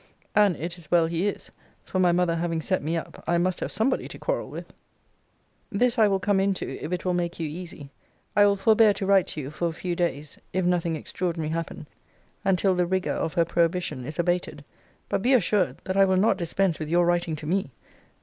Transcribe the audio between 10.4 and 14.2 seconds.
if nothing extraordinary happen, and till the rigour of her prohibition is